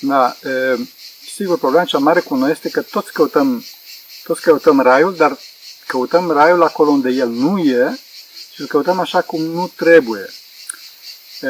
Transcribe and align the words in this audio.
Da, 0.00 0.36
e, 0.42 0.78
sigur, 1.34 1.58
problema 1.58 1.84
cea 1.84 1.98
mare 1.98 2.20
cu 2.20 2.34
noi 2.34 2.50
este 2.50 2.70
că 2.70 2.82
toți 2.82 3.12
căutăm, 3.12 3.64
toți 4.24 4.40
căutăm 4.40 4.80
raiul, 4.80 5.16
dar 5.16 5.38
căutăm 5.86 6.30
raiul 6.30 6.62
acolo 6.62 6.90
unde 6.90 7.10
el 7.10 7.28
nu 7.28 7.58
e 7.58 7.98
și 8.52 8.60
îl 8.60 8.66
căutăm 8.66 9.00
așa 9.00 9.20
cum 9.20 9.42
nu 9.42 9.72
trebuie. 9.76 10.30
E, 11.40 11.48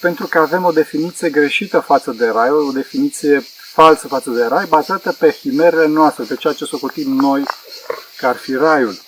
pentru 0.00 0.26
că 0.26 0.38
avem 0.38 0.64
o 0.64 0.72
definiție 0.72 1.30
greșită 1.30 1.80
față 1.80 2.10
de 2.10 2.26
rai, 2.26 2.50
o 2.50 2.72
definiție 2.72 3.46
falsă 3.72 4.08
față 4.08 4.30
de 4.30 4.44
rai, 4.44 4.66
bazată 4.66 5.12
pe 5.12 5.30
himerele 5.30 5.86
noastre, 5.86 6.24
pe 6.24 6.36
ceea 6.36 6.52
ce 6.52 6.64
socotim 6.64 7.12
noi 7.12 7.42
că 8.16 8.26
ar 8.26 8.36
fi 8.36 8.54
raiul. 8.54 9.02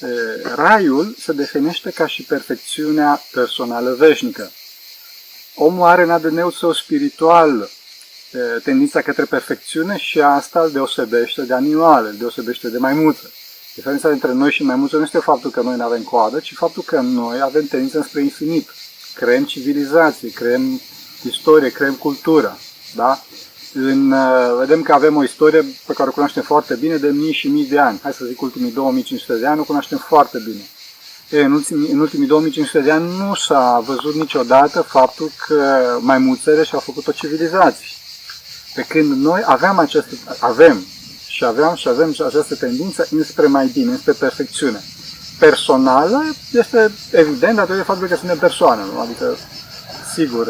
E, 0.00 0.06
raiul 0.54 1.14
se 1.18 1.32
definește 1.32 1.90
ca 1.90 2.06
și 2.06 2.22
perfecțiunea 2.22 3.22
personală 3.32 3.94
veșnică. 3.94 4.50
Omul 5.54 5.86
are 5.86 6.02
în 6.02 6.10
ADN-ul 6.10 6.52
său 6.52 6.72
spiritual 6.72 7.70
tendința 8.62 9.00
către 9.00 9.24
perfecțiune 9.24 9.96
și 9.96 10.20
asta 10.20 10.60
îl 10.60 10.70
deosebește 10.70 11.42
de 11.42 11.54
animale, 11.54 12.08
îl 12.08 12.16
deosebește 12.16 12.68
de 12.68 12.78
maimuță. 12.78 13.30
Diferența 13.74 14.08
dintre 14.08 14.32
noi 14.32 14.50
și 14.50 14.62
maimuță 14.62 14.96
nu 14.96 15.02
este 15.02 15.18
faptul 15.18 15.50
că 15.50 15.60
noi 15.60 15.76
nu 15.76 15.84
avem 15.84 16.02
coadă, 16.02 16.38
ci 16.38 16.54
faptul 16.54 16.82
că 16.82 17.00
noi 17.00 17.40
avem 17.40 17.66
tendința 17.66 18.02
spre 18.02 18.22
infinit. 18.22 18.68
Creăm 19.14 19.44
civilizații, 19.44 20.30
creăm 20.30 20.80
istorie, 21.22 21.70
creăm 21.70 21.94
cultură. 21.94 22.58
Da? 22.94 23.20
În, 23.72 24.14
vedem 24.58 24.82
că 24.82 24.92
avem 24.92 25.16
o 25.16 25.22
istorie 25.22 25.64
pe 25.86 25.92
care 25.92 26.08
o 26.08 26.12
cunoaștem 26.12 26.42
foarte 26.42 26.74
bine 26.74 26.96
de 26.96 27.08
mii 27.08 27.32
și 27.32 27.48
mii 27.48 27.66
de 27.66 27.78
ani. 27.78 28.00
Hai 28.02 28.12
să 28.12 28.24
zic 28.24 28.40
ultimii 28.40 28.70
2500 28.70 29.34
de 29.34 29.46
ani, 29.46 29.60
o 29.60 29.64
cunoaștem 29.64 29.98
foarte 29.98 30.38
bine. 30.44 30.62
E, 31.30 31.44
în, 31.44 31.52
ultimii, 31.52 31.90
în 31.90 31.98
ultimii 31.98 32.26
2500 32.26 32.80
de 32.80 32.90
ani 32.90 33.16
nu 33.16 33.34
s-a 33.34 33.82
văzut 33.86 34.14
niciodată 34.14 34.80
faptul 34.80 35.30
că 35.46 35.98
maimuțele 36.00 36.64
și-au 36.64 36.80
făcut 36.80 37.06
o 37.06 37.12
civilizație. 37.12 37.86
Pe 38.76 38.82
când 38.82 39.12
noi 39.22 39.42
aveam 39.46 39.78
această, 39.78 40.14
avem 40.38 40.76
și 41.26 41.44
aveam 41.44 41.74
și 41.74 41.88
avem 41.88 42.12
și 42.12 42.22
această 42.22 42.54
tendință 42.54 43.06
înspre 43.10 43.46
mai 43.46 43.70
bine, 43.72 43.90
înspre 43.90 44.12
perfecțiune. 44.12 44.80
Personală 45.38 46.24
este 46.52 46.90
evident 47.10 47.56
datorită 47.56 47.84
faptului 47.84 48.10
că 48.10 48.16
suntem 48.16 48.38
persoane, 48.38 48.82
nu? 48.92 49.00
adică 49.00 49.36
sigur, 50.14 50.48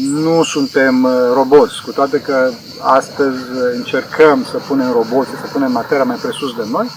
nu 0.00 0.42
suntem 0.42 1.08
roboți, 1.32 1.82
cu 1.84 1.90
toate 1.90 2.20
că 2.20 2.50
astăzi 2.80 3.38
încercăm 3.74 4.44
să 4.50 4.56
punem 4.66 4.92
roboți, 4.92 5.30
să 5.30 5.50
punem 5.52 5.72
materia 5.72 6.04
mai 6.04 6.16
presus 6.16 6.56
de 6.56 6.66
noi, 6.70 6.90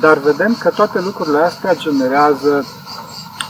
dar 0.00 0.18
vedem 0.18 0.56
că 0.60 0.68
toate 0.68 1.00
lucrurile 1.00 1.38
astea 1.38 1.74
generează 1.74 2.66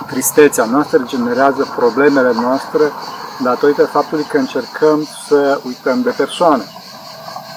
tristețea 0.06 0.65
noastră, 0.65 1.05
generează 1.06 1.73
problemele 1.77 2.33
noastre, 2.33 2.93
datorită 3.43 3.85
faptului 3.85 4.25
că 4.25 4.39
încercăm 4.39 5.09
să 5.29 5.61
uităm 5.67 6.03
de 6.03 6.11
persoane. 6.11 6.65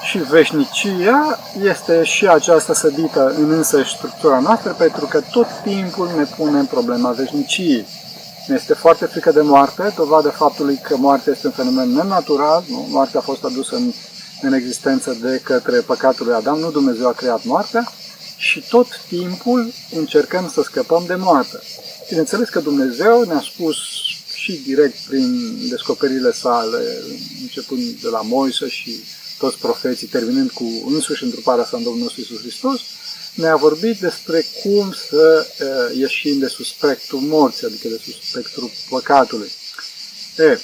Și 0.02 0.18
veșnicia 0.18 1.38
este 1.62 2.04
și 2.04 2.26
această 2.28 2.74
sădită 2.74 3.34
în 3.38 3.50
însă 3.50 3.82
structura 3.96 4.38
noastră, 4.38 4.74
pentru 4.78 5.06
că 5.06 5.20
tot 5.32 5.46
timpul 5.62 6.10
ne 6.16 6.24
punem 6.36 6.66
problema 6.66 7.10
veșniciei. 7.10 7.86
Ne 8.46 8.54
este 8.54 8.74
foarte 8.74 9.04
frică 9.04 9.32
de 9.32 9.40
moarte, 9.40 9.92
dovadă 9.96 10.28
faptului 10.28 10.78
că 10.82 10.96
moartea 10.96 11.32
este 11.32 11.46
un 11.46 11.52
fenomen 11.52 11.92
nenatural, 11.92 12.64
nu? 12.68 12.86
moartea 12.90 13.20
a 13.20 13.22
fost 13.22 13.44
adusă 13.44 13.76
în, 13.76 13.92
în 14.40 14.52
existență 14.52 15.16
de 15.20 15.40
către 15.44 15.80
păcatul 15.80 16.26
lui 16.26 16.34
Adam, 16.34 16.58
nu 16.58 16.70
Dumnezeu 16.70 17.08
a 17.08 17.12
creat 17.12 17.44
moartea, 17.44 17.92
și 18.36 18.64
tot 18.68 18.86
timpul 19.08 19.72
încercăm 19.96 20.48
să 20.48 20.62
scăpăm 20.62 21.04
de 21.06 21.14
moarte. 21.14 21.58
Bineînțeles 22.08 22.48
că 22.48 22.60
Dumnezeu 22.60 23.22
ne-a 23.22 23.42
spus 23.52 23.76
și 24.44 24.60
direct 24.66 24.98
prin 25.08 25.56
descoperirile 25.68 26.32
sale, 26.32 27.02
începând 27.42 28.00
de 28.00 28.08
la 28.08 28.20
Moise 28.20 28.68
și 28.68 29.02
toți 29.38 29.58
profeții, 29.58 30.06
terminând 30.06 30.50
cu 30.50 30.64
însuși 30.86 31.24
întruparea 31.24 31.64
sa 31.64 31.76
în 31.76 31.82
Domnul 31.82 32.02
nostru 32.02 32.20
Iisus 32.20 32.40
Hristos, 32.40 32.80
ne-a 33.34 33.56
vorbit 33.56 33.98
despre 33.98 34.46
cum 34.62 34.94
să 35.08 35.46
uh, 35.60 35.98
ieșim 35.98 36.38
de 36.38 36.46
sub 36.46 36.64
spectrul 36.64 37.20
morții, 37.20 37.66
adică 37.66 37.88
de 37.88 38.00
sub 38.04 38.14
spectrul 38.22 38.70
păcatului. 38.88 39.50
E, 40.38 40.60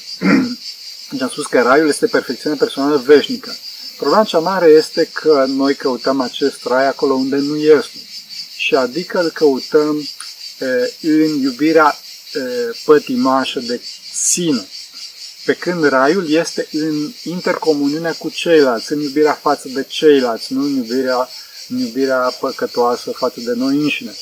deci 1.10 1.22
am 1.22 1.28
spus 1.28 1.46
că 1.46 1.60
raiul 1.60 1.88
este 1.88 2.06
perfecțiunea 2.06 2.58
personală 2.58 2.96
veșnică. 2.96 3.56
Problema 3.96 4.24
cea 4.24 4.38
mare 4.38 4.66
este 4.66 5.10
că 5.12 5.44
noi 5.48 5.74
căutăm 5.74 6.20
acest 6.20 6.64
rai 6.64 6.86
acolo 6.86 7.14
unde 7.14 7.36
nu 7.36 7.56
este. 7.56 7.98
Și 8.56 8.74
adică 8.74 9.20
îl 9.20 9.30
căutăm 9.30 9.96
uh, 9.96 10.06
în 11.00 11.40
iubirea 11.40 11.98
pătimașă 12.84 13.60
de 13.60 13.80
sine. 14.12 14.66
Pe 15.44 15.54
când 15.54 15.84
raiul 15.84 16.30
este 16.30 16.68
în 16.72 17.12
intercomuniunea 17.24 18.12
cu 18.12 18.28
ceilalți, 18.28 18.92
în 18.92 19.00
iubirea 19.00 19.32
față 19.32 19.68
de 19.68 19.84
ceilalți, 19.88 20.52
nu 20.52 20.62
în 20.62 20.74
iubirea, 20.76 21.28
în 21.68 21.78
iubirea 21.78 22.36
păcătoasă 22.40 23.10
față 23.10 23.40
de 23.40 23.52
noi 23.52 23.76
înșine. 23.76 24.14